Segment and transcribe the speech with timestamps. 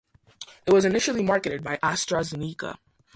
[0.65, 2.79] It was initially marketed by AstraZeneca.